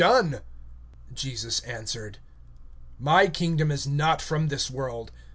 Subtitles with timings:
[1.13, 2.17] (36)Jesus answered:
[2.97, 5.11] My kingdom is not of this world.